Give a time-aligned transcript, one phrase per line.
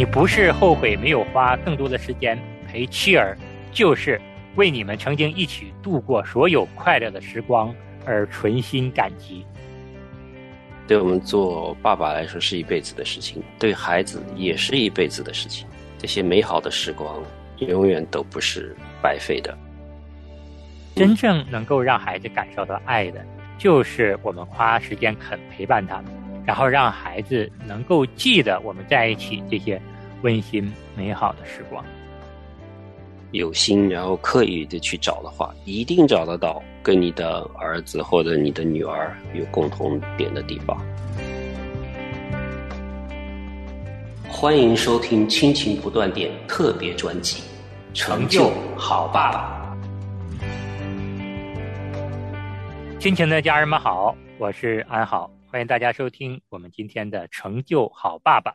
[0.00, 3.36] 你不是后悔没有花更多的时间陪妻儿，
[3.70, 4.18] 就是
[4.54, 7.70] 为你们曾经一起度过所有快乐的时光
[8.06, 9.44] 而存心感激。
[10.88, 15.68] 对我们做爸爸来说是一辈子的事情，对孩子也是一辈子的事情。
[15.98, 17.22] 这些美好的时光
[17.58, 19.54] 永远都不是白费的。
[20.96, 23.22] 真正能够让孩子感受到爱的，
[23.58, 26.06] 就是我们花时间肯陪伴他们，
[26.44, 29.80] 然后让孩子能够记得我们在一起这些
[30.22, 31.84] 温馨美好的时光。
[33.32, 40.76] 有心，然后刻意的去找的话，一定找得到跟你的儿子或者你的女儿有共同点的地方。
[44.28, 47.42] 欢迎收听《亲情不断电》特别专辑，
[47.94, 49.76] 《成就好爸爸》。
[52.98, 58.52] 亲情的家人们好，我是安好，欢迎大家收听我们今天的《成就好爸爸》。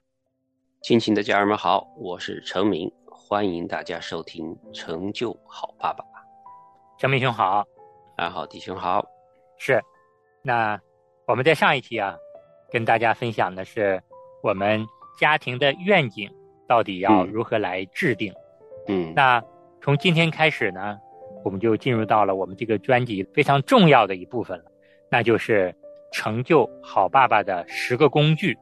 [0.81, 6.05] 亲情的家人们好，我是陈明，欢迎大家收听《成就好爸爸》。
[6.97, 7.65] 陈明兄好，
[8.15, 9.05] 安好弟兄好。
[9.57, 9.83] 是，
[10.41, 10.79] 那
[11.27, 12.15] 我们在上一期啊，
[12.71, 14.01] 跟大家分享的是
[14.41, 14.85] 我们。
[15.17, 16.29] 家庭的愿景
[16.67, 18.33] 到底要如何来制定？
[18.89, 19.41] 嗯，那
[19.81, 20.99] 从今天开始呢，
[21.41, 24.65] 我们就进入到了我们这个专辑非常重要的一部分了，
[25.09, 25.73] 那就是
[26.15, 28.57] 成就好爸爸的十个工具。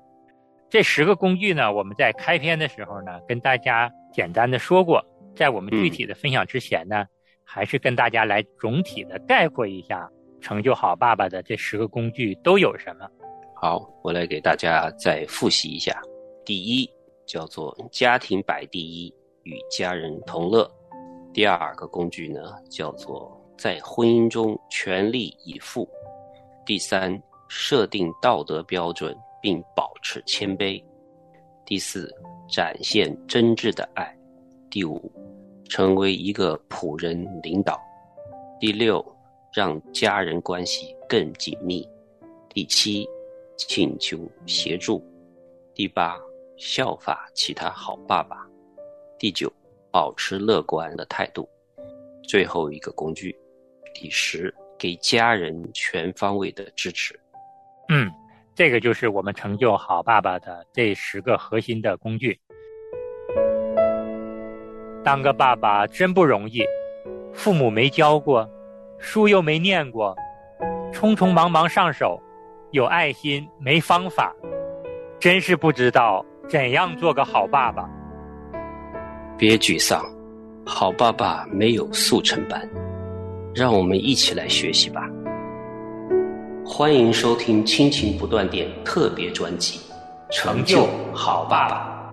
[0.71, 4.99] 这十个工具呢，我们在开篇的时候呢，跟大家简单的说过，
[5.35, 7.05] 在我们具体的分享之前呢，
[7.43, 10.09] 还是跟大家来总体的概括一下
[10.41, 13.07] 成就好爸爸的这十个工具都有什么。
[13.53, 16.01] 好，我来给大家再复习一下。
[16.43, 16.89] 第一
[17.27, 20.67] 叫做家庭摆第一，与家人同乐。
[21.31, 25.87] 第二个工具呢，叫做在婚姻中全力以赴。
[26.65, 27.21] 第三，
[27.55, 30.83] 设定道德标准并保持谦卑。
[31.63, 32.11] 第四，
[32.49, 34.11] 展现真挚的爱。
[34.71, 35.11] 第五，
[35.69, 37.79] 成为一个仆人领导。
[38.59, 39.05] 第六，
[39.53, 41.87] 让家人关系更紧密。
[42.49, 43.07] 第七，
[43.55, 45.01] 请求协助。
[45.75, 46.19] 第八。
[46.55, 48.47] 效法其他好爸爸。
[49.17, 49.51] 第九，
[49.91, 51.49] 保持乐观的态度。
[52.23, 53.35] 最后一个工具，
[53.93, 57.19] 第十，给家人全方位的支持。
[57.95, 58.11] 嗯，
[58.55, 62.39] 这个就是我们成就好爸爸的这十个核心的工具。
[65.03, 66.63] 当个爸爸真不容易，
[67.31, 68.49] 父母没教过，
[68.97, 70.15] 书又没念过，
[70.91, 72.19] 匆匆忙忙上手，
[72.71, 74.33] 有爱心没方法，
[75.19, 76.25] 真是不知道。
[76.49, 77.87] 怎样做个好爸爸？
[79.37, 80.03] 别沮丧，
[80.65, 82.67] 好爸爸没有速成班，
[83.53, 85.07] 让我们一起来学习吧。
[86.65, 89.79] 欢迎收听《亲情不断电》特别专辑
[90.31, 92.11] 《成就好爸爸》。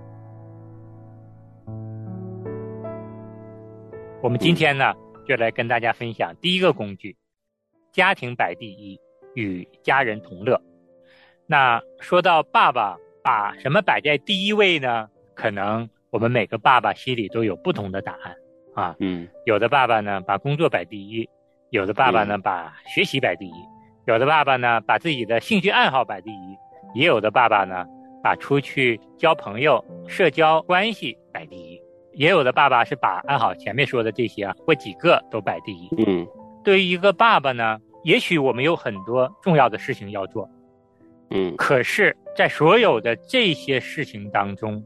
[4.22, 4.92] 我们今天呢，
[5.26, 7.16] 就来跟大家分享第一个工具：
[7.92, 8.98] 家庭摆第一，
[9.34, 10.60] 与家人同乐。
[11.46, 12.96] 那说到爸爸。
[13.22, 15.06] 把什么摆在第一位呢？
[15.34, 18.34] 可能我们每个爸爸心里都有不同的答案
[18.74, 18.96] 啊。
[18.98, 21.28] 嗯，有的爸爸呢把工作摆第一，
[21.68, 23.52] 有的爸爸呢把学习摆第一，
[24.10, 26.58] 有的爸爸呢把自己的兴趣爱好摆第一，
[26.94, 27.86] 也有的爸爸呢
[28.20, 31.80] 把出去交朋友、社交关系摆第一，
[32.12, 35.88] 也有的爸爸是把安好前面说的这些啊或几个都摆第一。
[36.04, 36.26] 嗯，
[36.64, 40.50] 对于一个爸爸呢，也许我们有很多重要的事情要做。
[41.30, 44.84] 嗯，可是，在所有的这些事情当中，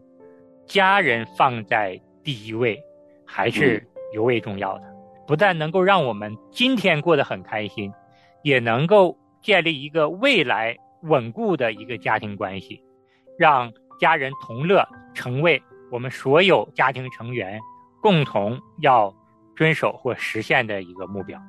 [0.67, 2.79] 家人放在第一位，
[3.25, 4.85] 还是尤为重要的。
[5.27, 7.91] 不但能够让我们今天过得很开心，
[8.44, 12.81] 也能够建立一个未来稳固的一个家庭关系，
[13.37, 15.60] 让家人同乐，成为
[15.91, 17.59] 我们所有家庭成员
[18.00, 19.12] 共同要
[19.56, 21.41] 遵守或实现的一个目标。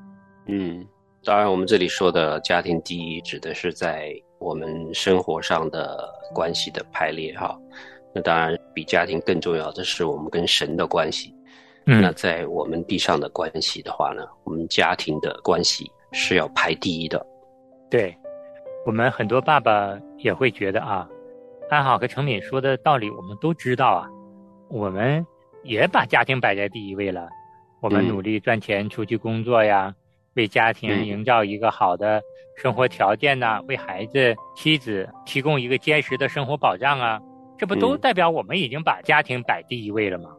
[0.48, 0.84] 嗯，
[1.24, 4.12] 当然，我们这里说的家庭第一，指的是在。
[4.38, 7.58] 我们生活上的关系的排列，哈，
[8.14, 11.34] 那当然比家庭更重要的是我们跟神的关系。
[11.86, 17.24] 嗯，那在我们地上的关系的话呢，我们家庭的关系是要排第一的。
[17.92, 18.16] 对，
[18.86, 21.08] 我们很多爸爸也会觉得啊，
[21.70, 24.08] 安好和程敏说的道理我们都知道啊，
[24.70, 25.26] 我们
[25.64, 27.28] 也把家庭摆在第一位了，
[27.82, 29.94] 我们努力赚钱出去工作呀。
[30.36, 32.22] 为家庭营造一个好的
[32.58, 37.22] 生活条件呐，为孩子、妻子提供一个坚实的生活保障啊，
[37.58, 40.30] 这不都代表我们已经把家庭摆第一位了吗？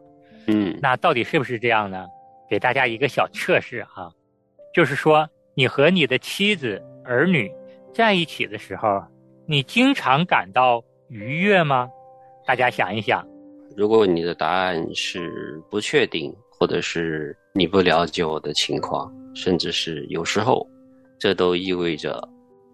[0.45, 2.05] 嗯，那到底是不是这样呢？
[2.47, 4.11] 给大家一个小测试哈，
[4.71, 5.27] 就是说
[5.57, 7.51] 你和你的妻子、儿女
[7.91, 9.03] 在一起的时候，
[9.47, 11.89] 你经常感到愉悦吗？
[12.45, 13.27] 大家想一想，
[13.75, 20.63] 如果你的答案是不确定，或者是你不了解我的情况，甚至是有时候，
[21.17, 22.21] 这都意味着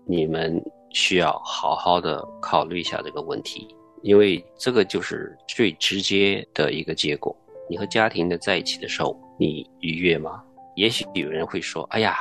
[0.06, 3.66] 你们需要好好的考虑一下这个问题，
[4.02, 7.34] 因为这个就是最直接的一个结果。
[7.70, 10.44] 你和家庭的在一起的时候，你愉悦吗？
[10.76, 12.18] 也许有人会说：“哎呀，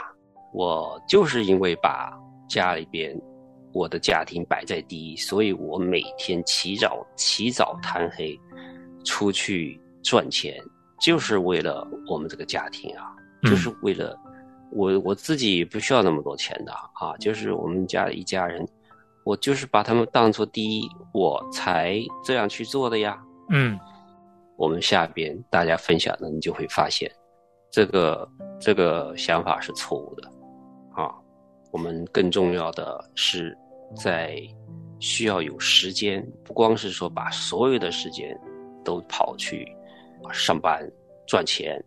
[0.53, 2.13] 我就是因为把
[2.49, 3.17] 家里边。”
[3.75, 8.39] 我的家庭摆在第一，所以我每天起早起早贪黑，
[9.03, 10.63] 出去赚钱，
[11.01, 14.15] 就是为了我们这个家庭啊，就是为了
[14.73, 18.63] 我我自己不需要那么多钱的啊，就是我们家一家人，
[19.25, 23.19] 我就是把他们当做第一，我才这样去做的呀。
[23.53, 23.79] 嗯，
[24.59, 27.11] 我们下边大家分享的，你就会发现，
[27.71, 28.29] 这个
[28.61, 30.35] 这个想法是错误的啊。
[31.73, 33.59] 我们更重要的是。
[33.95, 34.41] 在
[35.01, 38.35] 需要有时间，不光是说把所有的时间
[38.83, 39.69] 都跑去
[40.33, 40.91] 上班
[41.27, 41.79] 赚钱，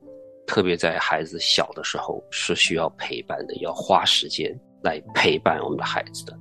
[0.46, 6.38] 特别在孩子小的时候是需要陪伴的，要花时间来陪伴我们的孩子的。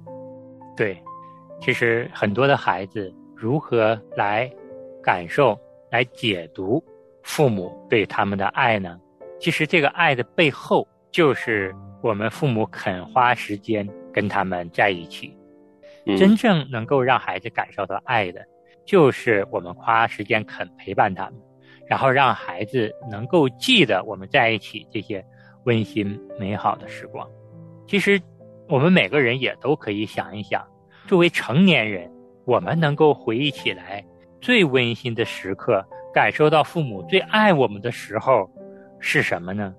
[0.76, 1.02] 对，
[1.62, 4.52] 其实很多的孩子如何来
[5.02, 5.58] 感受、
[5.90, 6.84] 来解读
[7.22, 9.00] 父母对他们的爱呢？
[9.40, 15.34] 其实这个爱的背后，就是我们父母肯花时间跟他们在一起。
[16.18, 18.44] 真正能够让孩子感受到爱的，
[18.84, 21.34] 就是我们花时间肯陪伴他们，
[21.86, 25.24] 然后让孩子能够记得我们在一起这些
[25.64, 27.26] 温馨美好的时光。
[27.86, 28.20] 其实，
[28.68, 30.62] 我们每个人也都可以想一想，
[31.06, 32.12] 作为成年人，
[32.44, 34.04] 我们能够回忆起来
[34.42, 38.46] 最温馨的时刻，感受到父母最爱我们的时候
[39.00, 39.74] 是什么呢？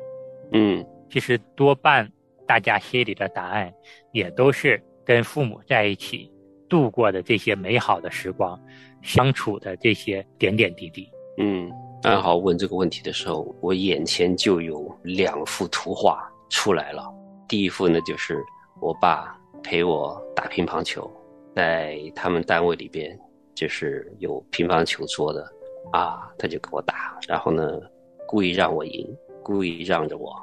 [0.54, 2.12] 嗯，其实多半
[2.48, 3.74] 大家心里的答案
[4.12, 4.82] 也都是。
[5.08, 6.32] 跟父母在一起
[6.68, 8.60] 度过的这些美好的时光，
[9.04, 11.08] 相处的这些点点滴滴。
[11.38, 11.72] 嗯，
[12.02, 17.08] 安豪问这个问题的时候，我眼前就有两幅图画出来了。
[17.48, 18.44] 第一幅呢，就是
[18.82, 21.08] 我爸陪我打乒乓球，
[21.56, 23.16] 在他们单位里边，
[23.54, 25.48] 就是有乒乓球桌的，
[25.92, 27.80] 啊，他就给我打，然后呢，
[28.28, 29.08] 故意让我赢，
[29.44, 30.36] 故意让着我。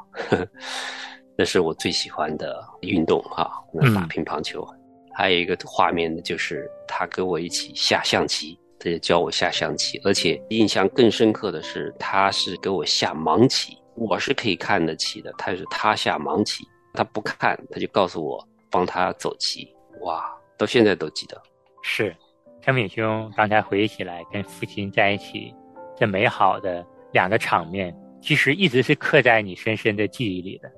[1.37, 4.67] 那是我最喜欢的运动哈，那打乒乓球。
[5.15, 10.01] 还有一个画面呢，就是他跟我一起下象棋，他就教我下象棋。
[10.05, 13.77] 而且印象更深刻的是，他是给我下盲棋。
[13.95, 16.65] 我是可以看得起的，他是他下盲棋，
[16.95, 19.69] 他不看，他就告诉我帮他走棋。
[20.01, 20.25] 哇，
[20.57, 21.41] 到现在都记得。
[21.83, 22.17] 是，
[22.63, 25.55] 陈敏兄刚才回忆起来跟父亲在一起
[25.95, 30.73] 这美好的两个场面，其实一直是刻在你深深的记忆里的。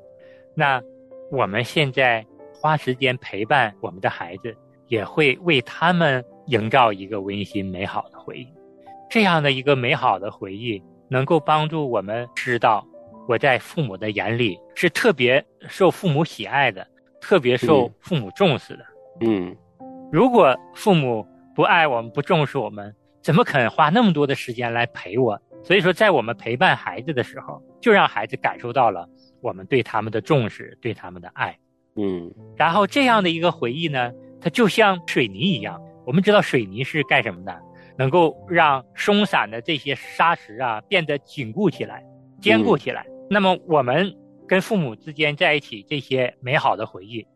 [0.54, 0.82] 那
[1.30, 2.24] 我们现在
[2.54, 4.56] 花时间陪伴我们的孩子，
[4.88, 8.48] 也会为他们营造一个温馨美好的回忆。
[9.10, 12.86] 这样的一个美好的回忆，能够帮助我们知道，
[13.28, 16.86] 我在父母的眼里是特别受父母喜爱的，
[17.20, 18.84] 特别受父母重视的。
[19.20, 19.56] 嗯，
[20.10, 25.40] 如果父母不爱我们，不重视我们，怎么肯花那么多的时间来陪我？
[25.62, 29.08] 所以说，在我们陪伴孩子的时候，就让孩子感受到了。
[29.44, 31.58] 我们对他们的重视，对他们的爱，
[31.96, 34.10] 嗯，然后这样的一个回忆呢，
[34.40, 35.78] 它就像水泥一样。
[36.06, 37.54] 我们知道水泥是干什么的？
[37.98, 42.02] 能够让松散的这些沙石啊变得紧固起来、
[42.40, 43.06] 坚固起来。
[43.28, 44.16] 那么我们
[44.48, 47.26] 跟父母之间在一起这些美好的回忆，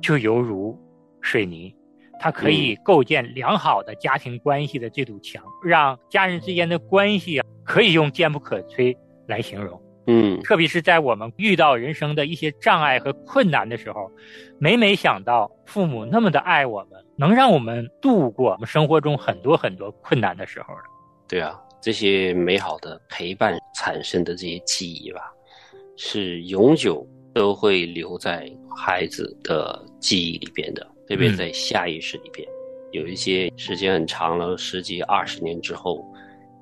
[0.00, 0.74] 就犹如
[1.20, 1.76] 水泥，
[2.18, 9.78] 它可以构建良好的家庭关系的这堵墙，让家人之间的关系啊可以用坚不可摧来形容。
[10.06, 14.10] 嗯，特别是在我们遇到人生的一些障碍和困难的时候，
[14.58, 20.74] 每每想到父母那么的爱我们，能让我们度过我们生活中很多很多困难的时候
[21.28, 25.32] 对啊，这些美好的陪伴产生的这些记忆吧，
[25.96, 32.46] 是永久都会留在孩子的记忆里边的，特别在下意识里边。
[32.90, 36.04] 有一些时间很长了，十几二十年之后，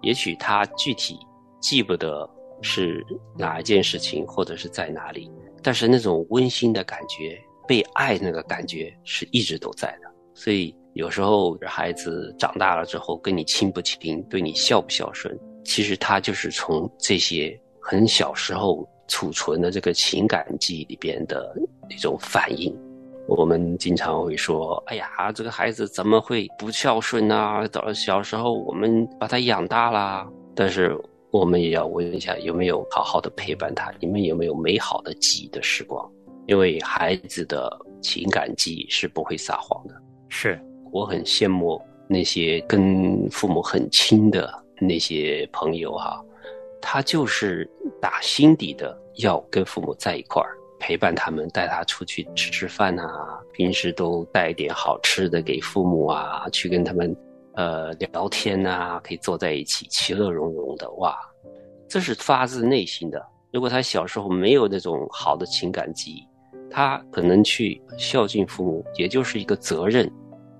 [0.03, 1.19] 也许他具体
[1.59, 2.29] 记不得。
[2.63, 3.05] 是
[3.37, 5.31] 哪一件事情，或者是在哪里？
[5.63, 7.39] 但是那种温馨的感觉，
[7.69, 10.11] 被爱那个感觉是一直都在的。
[10.35, 21.55] 所以有时候孩子长大了之后，跟你亲不亲，对你孝不孝顺，其实他就是从这些很小时候储存的这个情感记忆里边的
[21.91, 22.75] 一种反应。
[23.29, 27.69] 我们经常会说：“哎呀，这个孩子怎么会不孝顺呢？
[27.69, 30.99] 到小时候我们把他养大了，但是。”
[31.31, 33.93] 我们也要问一下，有没有好好的陪伴他？
[34.01, 36.11] 你们有没有美好的记忆的时光？
[36.47, 37.71] 因为孩子的
[38.03, 39.95] 情感记忆是不会撒谎的。
[40.29, 40.61] 是，
[40.91, 46.21] 我很羡慕那些跟父母很亲的那些朋友哈，
[46.81, 47.69] 他就是
[48.01, 57.15] 打心底的要跟父母在一块儿，陪伴他们，带他出去吃吃饭啊，平时都带一点好吃的给父母啊，去跟他们
[57.61, 61.15] 呃聊天啊，可以坐在一起，其乐融融的哇，
[61.87, 63.23] 这是发自内心的。
[63.53, 66.27] 如果他小时候没有那种好的情感记忆，
[66.71, 70.11] 他可能去孝敬父母，也就是一个责任。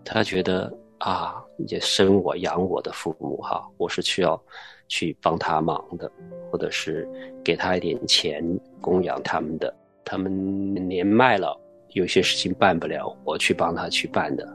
[0.05, 4.39] 他觉得啊，也生我养我的父母哈，我是需要
[4.87, 6.11] 去帮他忙的，
[6.51, 7.09] 或者是
[7.43, 8.45] 给他一点钱
[8.79, 9.75] 供养他们的。
[10.05, 11.59] 他们年迈了，
[11.95, 14.47] 有些事情办不了，我去帮他去办的。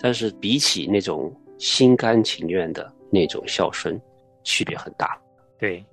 [0.00, 1.30] 但是比起那种
[1.60, 3.96] 心甘情愿的那种孝顺，
[4.42, 5.16] 区别很大。
[5.56, 5.84] 对，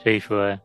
[0.00, 0.56] 所以说。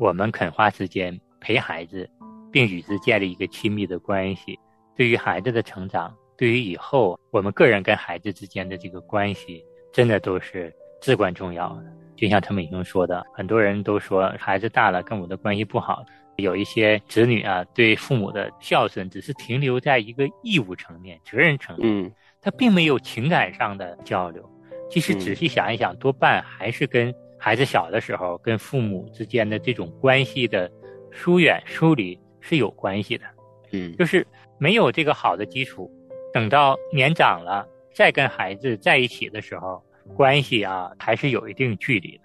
[0.00, 2.08] 我们肯花时间陪孩子，
[2.52, 4.56] 并与之建立一个亲密的关系，
[4.96, 9.60] 对于孩子的成长，对于以后我们个人跟孩子之间的这个关系，
[9.92, 11.84] 真的都是至关重要的。
[12.14, 16.04] 就像陈美英说的，很多人都说孩子大了跟我的关系不好，
[16.36, 24.42] 有一些子女啊对父母的孝顺只是停留在一个义务层面、责任层面，嗯，他并没有情感上的交流。
[24.90, 27.14] 其实仔细想一想，多半还是跟。
[27.40, 30.68] 孩子小的时候，跟父母之间的这种关系的
[31.12, 33.24] 疏远疏离是有关系的，
[33.70, 34.26] 嗯，就是
[34.58, 35.88] 没有这个好的基础，
[36.32, 37.64] 等到年长了
[37.94, 39.80] 再跟孩子在一起的时候，
[40.16, 42.24] 关系啊还是有一定距离的，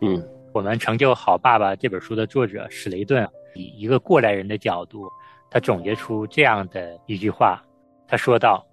[0.00, 5.10] 嗯，我们《成就好爸爸》这本书的作者史雷顿以一个过来人的角度，
[5.50, 7.62] 他总结出这样的一句话，
[8.06, 8.66] 他说道：“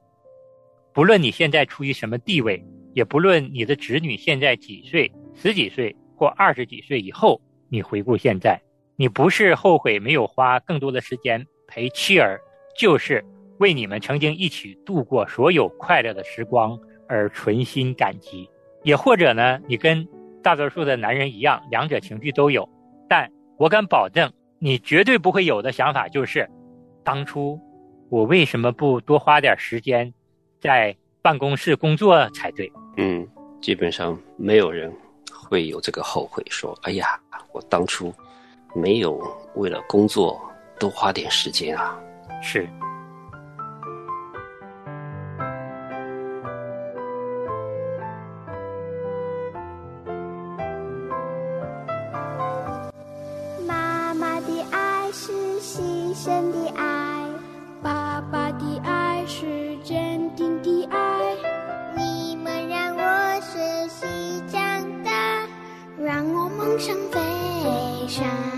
[0.95, 8.57] 不论你现在处于什么地位，也不论你的子女现在几岁。”十几岁或二十几岁以后，你回顾现在，
[8.95, 12.39] 你不是后悔没有花更多的时间陪妻儿，
[12.79, 13.21] 就是
[13.59, 18.49] 为你们曾经一起度过所有快乐的时光而存心感激。
[18.83, 20.07] 也或者呢，你跟
[20.41, 22.69] 大多数的男人一样，两者情绪都有，
[23.09, 26.49] 但我敢保证，你绝对不会有的想法就是，
[27.03, 27.59] 当初
[28.09, 30.13] 我为什么不多花点时间
[30.61, 32.71] 在办公室工作才对？
[32.97, 33.27] 嗯，
[33.61, 34.91] 基本上没有人。
[35.47, 37.19] 会有这个后悔，说：“哎呀，
[37.51, 38.11] 我当初
[38.73, 39.21] 没有
[39.53, 40.41] 为了工作
[40.79, 41.95] 多花点时间啊。”
[42.41, 42.67] 是。
[68.15, 68.54] Shine.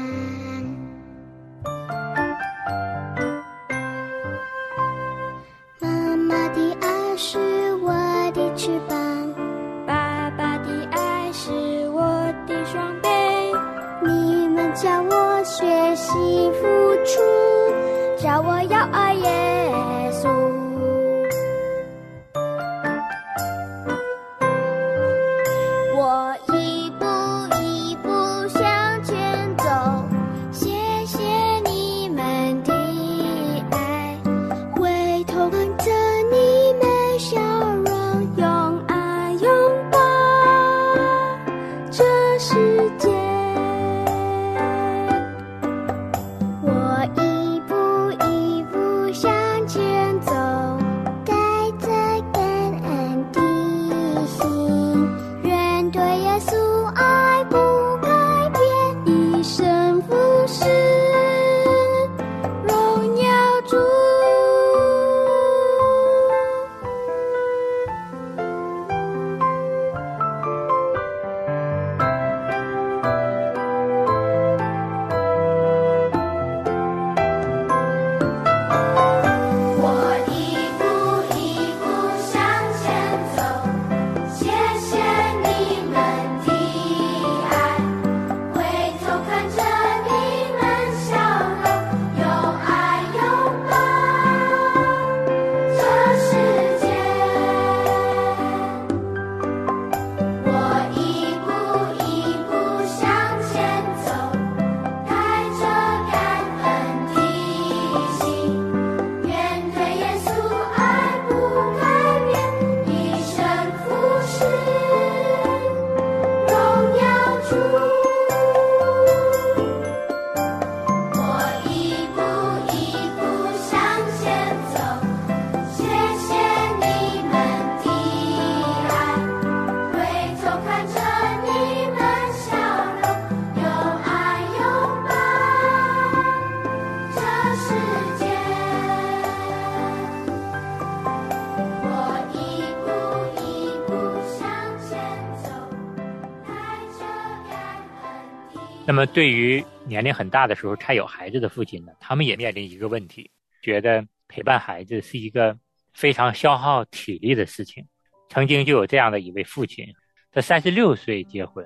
[149.08, 153.30] 对于年龄很大的时候才有孩子的父亲呢，他们也面临一个问题，
[153.62, 155.58] 觉得陪伴孩子是一个
[155.94, 157.86] 非常消耗体力的事情。
[158.30, 159.86] 曾经就有这样的一位父亲，
[160.32, 161.66] 他三十六岁结婚，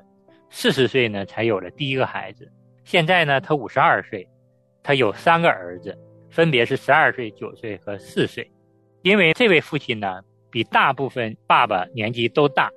[0.50, 2.52] 四十岁呢才有了第一个孩子。
[2.84, 4.28] 现在呢，他五十二岁，
[4.84, 5.98] 他有三个儿子，
[6.30, 8.50] 分别是十二岁、九岁和四岁。
[9.02, 10.22] 因为这位父亲呢，
[10.52, 12.70] 比大部分爸爸年纪都大，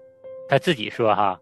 [0.48, 1.38] 他自己说：“哈，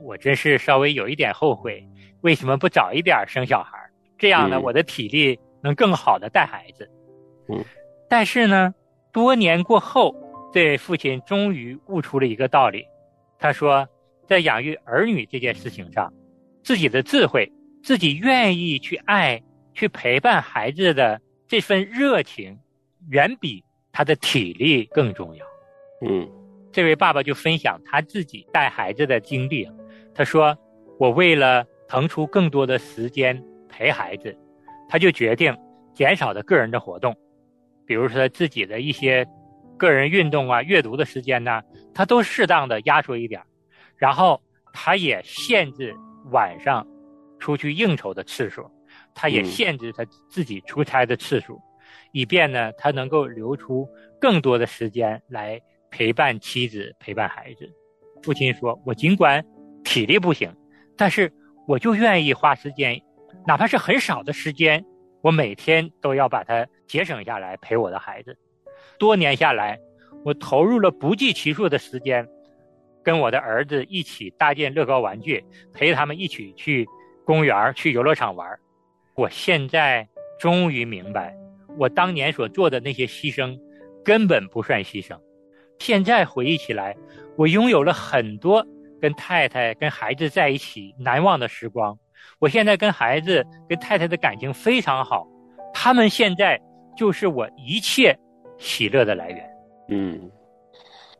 [0.00, 1.86] 我真是稍微有一点后悔，
[2.24, 3.78] 为什么不早一点生小孩？
[4.16, 6.90] 这样呢，我的体力能更好的带孩子。”
[7.48, 7.62] 嗯，
[8.08, 8.74] 但是呢，
[9.12, 10.14] 多年过后，
[10.50, 12.86] 这位父亲终于悟出了一个道理。
[13.38, 13.86] 他说，
[14.26, 16.10] 在养育儿女这件事情上，
[16.62, 17.52] 自己的智慧、
[17.82, 19.42] 自己愿意去爱、
[19.74, 22.58] 去陪伴孩子的这份热情，
[23.10, 23.62] 远比。
[23.96, 25.46] 他的体力更重要。
[26.02, 26.28] 嗯，
[26.72, 29.70] 这位爸爸就分享他自己带孩子的经历。
[30.12, 30.58] 他说
[30.98, 34.36] ：“我为了腾出更多的时间陪孩子，
[34.88, 35.56] 他就决定
[35.94, 37.16] 减少的个人的活动，
[37.86, 39.24] 比如说自己的一些
[39.78, 41.62] 个人运动啊、阅读的时间呢，
[41.94, 43.40] 他都适当的压缩一点。
[43.96, 45.94] 然后他也限制
[46.32, 46.84] 晚上
[47.38, 48.68] 出去应酬的次数，
[49.14, 51.60] 他也限制他自己出差的次数。”
[52.10, 53.88] 以便呢，他能够留出
[54.20, 55.60] 更多的时间来
[55.92, 57.72] 陪伴妻子、陪伴孩子。
[58.20, 59.44] 父亲说：“我尽管
[59.84, 60.52] 体力不行，
[60.96, 61.32] 但是
[61.66, 63.00] 我就愿意花时间，
[63.46, 64.84] 哪怕是很少的时间，
[65.22, 68.36] 我每天都要把它节省下来陪我的孩子。
[68.98, 69.78] 多年下来，
[70.24, 72.28] 我投入了不计其数的时间，
[73.02, 76.86] 跟我的儿子一起搭建乐高玩具，陪他们一起去
[77.24, 78.48] 公园、去游乐场玩。
[79.14, 81.36] 我现在终于明白。”
[81.76, 83.58] 我当年所做的那些牺牲，
[84.04, 85.18] 根本不算牺牲。
[85.80, 86.96] 现在回忆起来，
[87.36, 88.64] 我拥有了很多
[89.04, 91.94] 跟太太、跟孩子在一起难忘的时光。
[92.38, 95.28] 我现在跟孩子、跟太太的感情非常好，
[95.74, 96.58] 他们现在
[96.96, 98.18] 就是我一切
[98.56, 99.46] 喜乐的来源。
[99.90, 100.30] 嗯，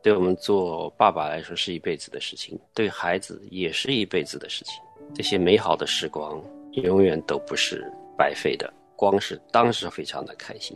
[0.01, 4.81] 对我们做爸爸来说是一辈子的事情，对孩子也是一辈子的事情。
[5.13, 7.85] 这些美好的时光永远都不是
[8.17, 8.73] 白费的。
[8.95, 10.75] 光是当时非常的开心，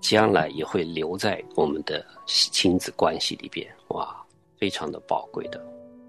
[0.00, 4.24] 将来也会留在我们的亲子关系里边，哇，
[4.56, 5.60] 非常的宝贵的。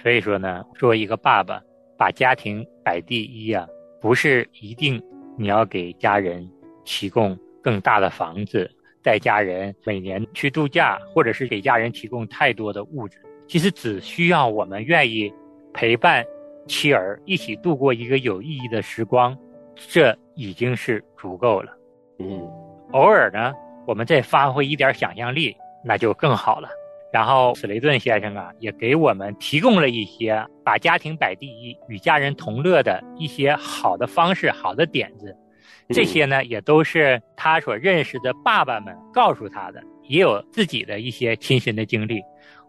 [0.05, 1.59] 所以说呢，作为一个爸爸，
[1.97, 3.67] 把家庭摆第一啊，
[3.99, 5.01] 不是一定
[5.35, 6.47] 你要给家人
[6.83, 8.69] 提供更大的房子，
[9.01, 13.17] 带家人每年去度假，或者是给家人提供太多的物质。
[13.47, 15.33] 其实只需要我们愿意
[15.73, 16.23] 陪伴
[16.67, 19.35] 妻儿一起度过一个有意义的时光。
[19.75, 21.75] 这已经是足够了，
[22.19, 22.47] 嗯，
[22.91, 23.51] 偶尔呢，
[23.87, 26.69] 我们再发挥一点想象力，那就更好了。
[27.15, 35.33] 然后史雷顿先生啊，也给我们提供了一些把家庭摆第一、与家人同乐的一些好的方式、好的点子。
[35.87, 42.21] 这些呢，也都是他所认识的爸爸们告诉他的，也有自己的一些亲身的经历。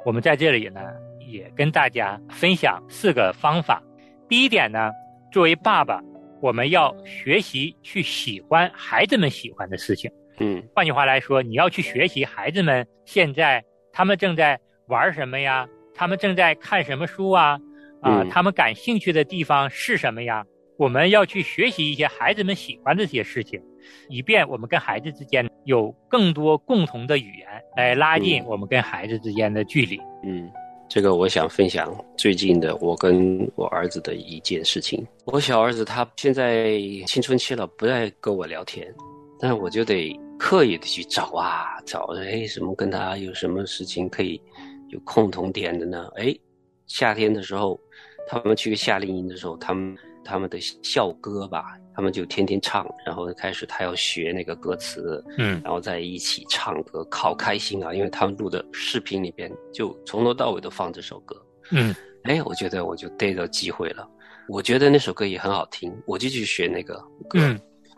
[0.05, 0.81] 我们在这里呢，
[1.27, 3.83] 也跟大家分享四个方法。
[4.29, 4.93] 第一点呢，
[5.33, 6.01] 作为爸爸。
[6.41, 13.65] 我们要学习去喜欢孩子们喜欢的事情，嗯，换句话来说，你要去学习孩子们现在
[13.97, 15.67] 他们正在玩什么呀？
[15.95, 17.59] 他们正在看什么书啊？
[18.03, 20.45] 啊，他们感兴趣的地方是什么呀？
[20.77, 23.59] 我们要去学习一些孩子们喜欢的这些事情，
[24.11, 29.99] 以便我们跟孩子之间有更多共同的语言，来拉近我们跟孩子之间的距离。
[30.23, 30.47] 嗯。
[30.89, 35.05] 这个我想分享最近的我跟我儿子的一件事情。
[35.25, 38.87] 我小儿子他现在青春期了，不再跟我聊天，
[39.41, 44.41] 但是我就得刻意的去找啊找，哎，什么跟他有什么事情可以
[44.89, 46.09] 有共同点的呢？
[46.17, 46.37] 哎，
[46.87, 47.81] 夏天的时候，
[48.29, 51.79] 他们去夏令营的时候，他们他们的校歌吧。
[51.97, 57.95] 他们就天天唱，然后开始他要学那个歌词，嗯，然后在一起唱歌，好开心啊！
[57.95, 61.35] 因为他们录的视频里边就从头到尾都放这首歌，
[61.71, 61.95] 嗯，
[62.25, 64.07] 哎，我觉得我就逮到机会了，
[64.47, 67.41] 我觉得那首歌也很好听，我就去学那个歌，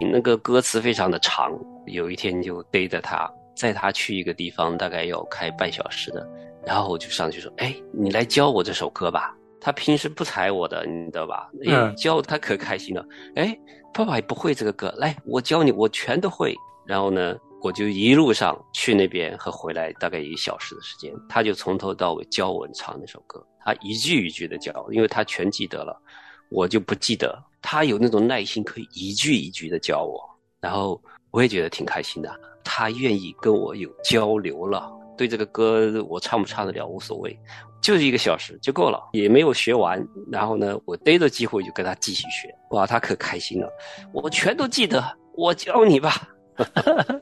[0.00, 1.52] 那个歌词非常的长，
[1.86, 6.26] 有一天就逮着他，载他去一个地方，大概要开半小时的，
[6.64, 9.34] 然后我就上去说，哎，你来教我这首歌吧。
[9.60, 11.50] 他平时不踩我的，你知道吧？
[11.66, 13.04] 嗯，教他可开心了。
[13.34, 13.58] 哎，
[13.92, 16.54] 爸爸也不会这个歌，来，我教你，我全都会。
[16.86, 26.00] 然后呢，我就一路上去那边和回来大概一个小时的时间，他就从头到尾教我唱那首歌，他一句一句的教，因为他全记得了，
[26.50, 27.36] 我就不记得。
[27.60, 30.20] 他有那种耐心，可以一句一句的教我，
[30.60, 32.40] 然后我也觉得挺开心的。
[32.64, 37.38] 他愿意跟我有交流了，对这个歌我唱不唱得了无所谓，
[37.80, 40.06] 就是一个小时就够了，也没有学完。
[40.30, 43.72] 然后呢，我逮着机会就跟他继续学，哇，他可开心了。
[44.12, 45.02] 我全都记得，
[45.34, 46.28] 我教你吧。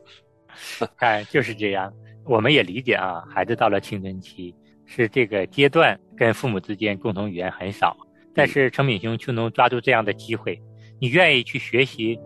[0.96, 1.92] 哎，就是这样。
[2.24, 4.52] 我们也理解啊，孩子到了青春期
[4.84, 7.96] 是这个阶段，跟父母之间共同语言很少。
[8.36, 10.60] 但是程敏雄却能抓住这样的机会，
[11.00, 12.20] 你愿意去学习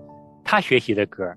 [0.44, 1.32] 他学习的歌，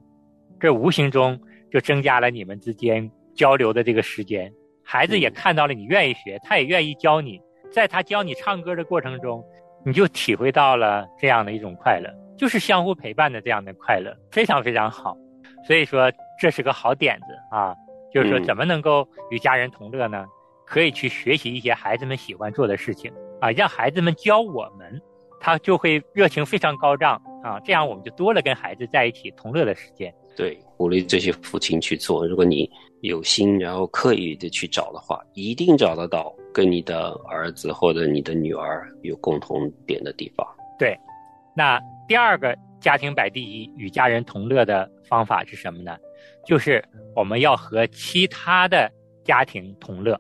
[0.60, 1.40] 这无形中
[1.72, 4.52] 就增加了你们之间交流的这个时间。
[4.84, 7.40] 孩子也看到了你愿意学，他也愿意教你。
[7.72, 9.44] 在他教你唱歌的过程中，
[9.86, 15.16] 你就体会到了这样的一种快乐，就是相互陪伴的这样的快乐，非常非常好。
[15.68, 17.76] 所以说这是个好点子啊。
[18.14, 20.26] 就是说，怎么能够与家人同乐呢？
[20.68, 23.12] 可以去学习一些孩子们喜欢做的事情
[23.44, 25.02] 啊，让孩子们教我们，
[25.38, 27.60] 他就会热情非常高涨啊。
[27.60, 30.16] 这样我们就多了跟孩子在一起同乐的时间。
[30.34, 32.26] 对，鼓励这些父亲去做。
[32.26, 40.48] 如果你有心，然后刻意的去找的话，一定找得到跟你的儿子或者你的女儿有共同点的地方。
[40.80, 40.98] 对，
[41.54, 41.78] 那
[42.08, 45.98] 第二个家庭摆第一与家人同乐的方法是什么呢？
[46.46, 46.82] 就是
[47.14, 48.90] 我们要和其他的
[49.26, 50.18] 家庭同乐，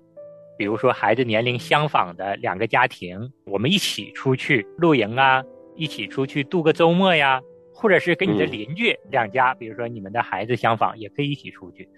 [0.58, 5.44] 比如说孩子年龄相仿的两个家庭，我们一起出去露营啊，
[5.76, 7.42] 一起出去度个周末呀，
[7.74, 11.90] 或者是跟你的邻居两家，比如说你们的孩子相仿，也可以一起出去，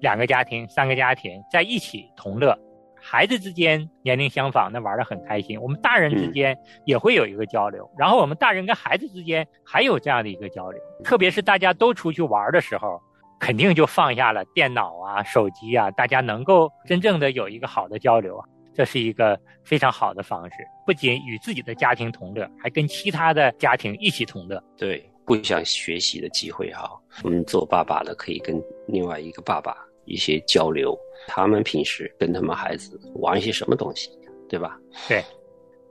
[0.00, 2.54] 两个家庭、三个家庭在一起同乐，
[3.00, 5.58] 孩子之间年龄相仿，那玩的很开心。
[5.60, 13.00] 我们大人之间也会有一个交流，然后我们大人跟孩子之间还有这样的一个交流，特别是大家都出去玩的时候。
[13.44, 20.56] 肯定就放下了电脑啊、手机啊，大家能够真正的有一个好的交流啊，这是一个非常好的方式。
[20.86, 24.64] 不仅与自己的家庭同乐，还跟其他的家庭一起同乐。
[24.78, 26.90] 对，不想学习的机会哈，
[27.22, 29.76] 我们做爸爸的可以跟另外一个爸爸
[30.06, 34.08] 一些交流，他们平时跟他们孩子玩一些什么东西，
[34.48, 34.78] 对吧？
[35.06, 35.22] 对。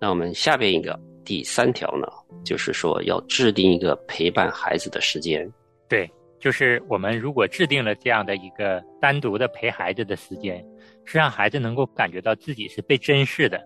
[0.01, 2.07] 那我们下边一个第三条呢，
[2.43, 5.47] 就是说要制定一个陪伴孩子的时间。
[5.87, 6.09] 对。
[6.43, 10.61] 就是我们如果制定了这样的一个单独的陪孩子的时间，
[11.05, 13.57] 是让孩子能够感觉到自己是被珍视的，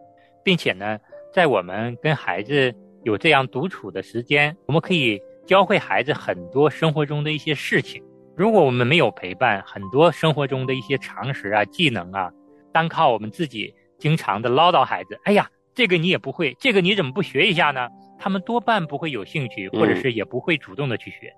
[0.44, 1.00] 并且呢，
[1.34, 2.72] 在我们跟孩子
[3.04, 8.04] 有这样独处的时间，我们可以教会孩子很多生活中的一些事情。
[8.36, 12.32] 如果我们没有陪伴，很多生活中的一些常识啊、技能啊，
[12.72, 17.90] 单靠我们自己经常的唠叨孩子，哎呀，这个你也不会，这个你怎么不学一下呢？
[18.20, 21.34] 他们多半不会有兴趣，或者是也不会主动的去学。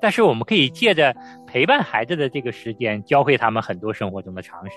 [0.00, 1.14] 但是我们可以借着
[1.46, 4.76] 陪伴孩子的这个时间，教会他们很多生活中的常识，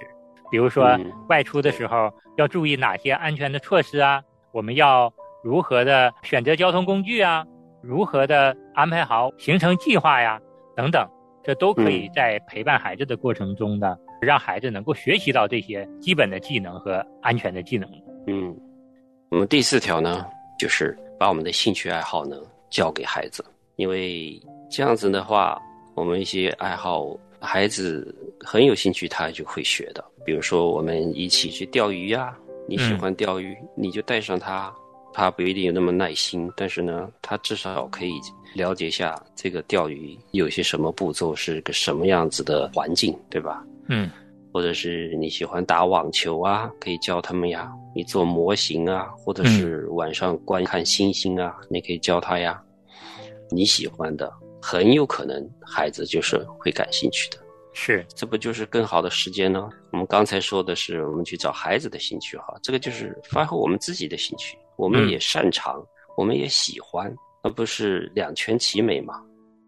[0.50, 0.98] 比如说
[1.30, 5.12] 外出的时候要注意哪些安全的措施啊，我们要
[5.44, 7.46] 如何的选择交通工具啊，
[7.82, 10.40] 如何的安排好行程计划呀，
[10.76, 11.08] 等等，
[11.44, 17.90] 这都可以在陪伴孩子的过程中呢，让孩子能够学习到这些基本的技能和安全的技能。
[18.28, 18.56] 嗯，
[19.30, 20.26] 我们第四条呢，
[20.60, 22.38] 就是把我们的兴趣爱好呢
[22.70, 23.44] 教给孩子，
[23.76, 24.42] 因为。
[24.74, 25.62] 这样子的话，
[25.96, 27.06] 我们一些爱好，
[27.42, 30.02] 孩子很有兴趣，他就会学的。
[30.24, 32.34] 比如说，我们一起去钓鱼呀，
[32.70, 34.74] 你喜欢钓鱼，你就带上他，
[35.14, 38.14] 他不一定有那么耐心，但是呢，他至少可以
[38.56, 43.62] 了解一下这个钓鱼有些什么步骤，是个什么样子的环境，对吧？
[43.90, 44.10] 嗯，
[44.54, 47.70] 或者是你喜欢打网球啊，可以教他们呀。
[47.94, 52.64] 你做模型啊，或者是晚上观看星星啊，你可以教他呀。
[53.52, 54.32] 你喜欢的。
[54.64, 57.38] 很有可能孩子就是会感兴趣的，
[57.74, 59.68] 是，这不就是更好的时间呢？
[59.92, 65.84] 我们刚才说的是我们去找孩子的兴趣哈，这个就是发挥我们自己的兴趣，我们也擅长，
[66.16, 67.12] 我们也喜欢，
[67.42, 69.20] 而不是两全其美嘛？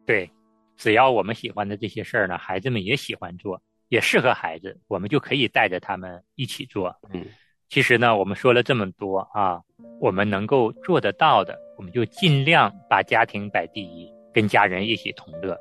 [0.06, 0.30] 对，
[0.78, 6.96] 只要我们喜欢的这些事儿呢，孩子们也喜欢做，也适合孩子，我们就可以带着他们一起做。
[7.12, 7.26] 嗯，
[7.68, 9.60] 其实呢，我们说了这么多啊，
[10.00, 14.12] 我们能够做得到的，我们就尽量把家庭摆第一。
[14.34, 15.56] 跟家人一起同乐，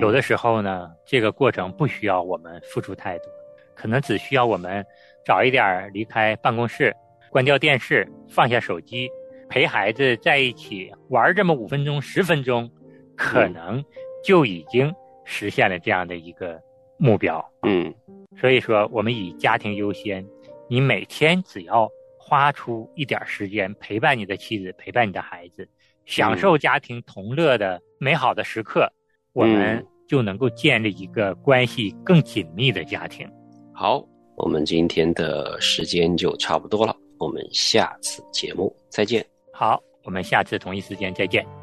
[0.00, 3.26] 有的时候呢，这个过程不需要我们付出太多，
[3.72, 4.84] 可能只需要我们
[5.24, 6.92] 早一点离开办公室，
[7.30, 9.08] 关掉电视，放下手机，
[9.48, 12.68] 陪孩子在一起玩这么五分钟、十分钟，
[13.16, 13.80] 可能
[14.24, 14.92] 就已经
[15.24, 16.60] 实现了这样的一个
[16.98, 17.40] 目标。
[17.62, 17.94] 嗯，
[18.40, 20.26] 所以说，我们以家庭优先，
[20.68, 21.88] 你每天只要
[22.30, 25.68] 花出一点时间陪伴你的妻子，陪伴你的孩子。
[26.06, 28.88] 享受家庭同乐的美好的时刻，
[29.32, 33.28] 我们就能够建立一个关系更紧密的家庭。
[33.74, 39.26] 好，我们今天的时间就差不多了，我们下次节目再见。
[39.52, 41.59] 好，我们下次同一时间再见。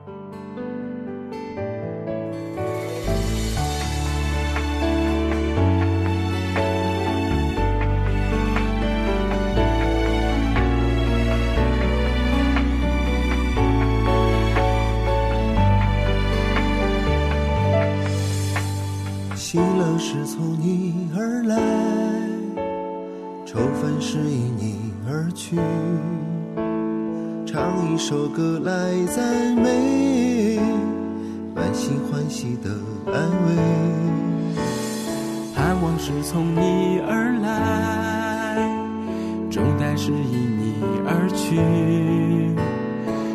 [32.47, 32.69] 心欢喜的
[33.11, 33.49] 安慰。
[35.53, 38.57] 盼望是从你而来，
[39.49, 41.57] 重担是因你而去，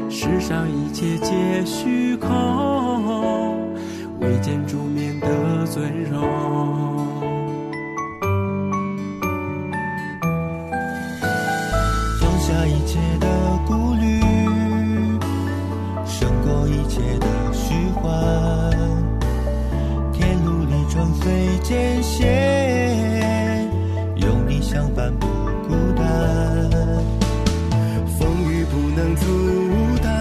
[0.09, 2.29] 世上一切皆虚空，
[4.21, 6.19] 唯见主面的尊荣。
[12.21, 13.27] 放下一切的
[13.67, 14.23] 顾虑，
[21.73, 23.67] 艰险，
[24.17, 25.27] 有你相伴不
[25.67, 26.05] 孤单。
[28.19, 29.25] 风雨不能阻
[30.03, 30.13] 挡，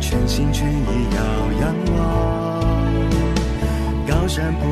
[0.00, 1.22] 全心全意要
[1.60, 1.96] 仰望。
[4.04, 4.66] 高山不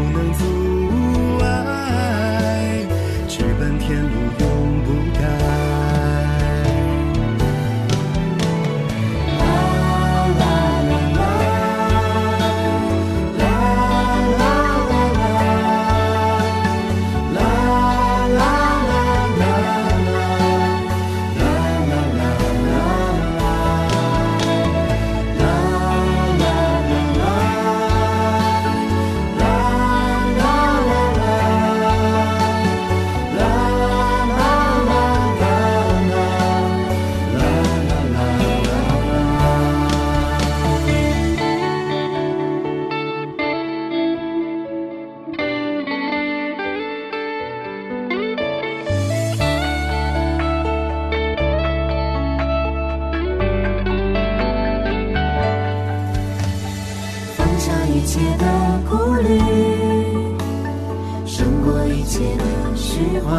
[62.81, 63.31] 虚幻。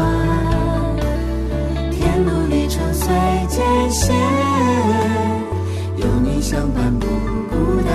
[1.90, 3.08] 天路历程虽
[3.48, 4.14] 艰险，
[5.96, 7.06] 有你相伴不
[7.50, 7.90] 孤单。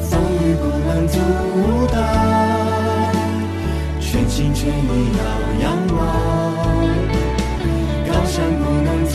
[0.00, 1.18] 风雨不能阻
[1.92, 1.96] 挡，
[4.00, 5.22] 全心全意要
[5.62, 5.64] 仰
[5.96, 5.98] 望。
[8.08, 9.14] 高山不能阻